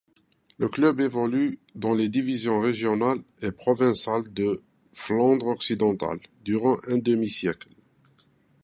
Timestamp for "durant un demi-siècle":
6.43-7.69